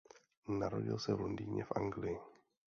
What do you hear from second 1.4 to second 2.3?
v Anglii.